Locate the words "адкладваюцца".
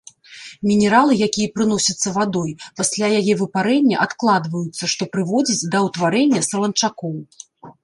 4.07-4.83